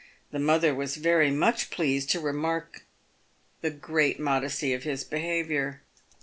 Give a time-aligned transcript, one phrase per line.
[0.31, 2.85] The mother was very much pleased to remark
[3.61, 5.83] the great modesty of his behaviour.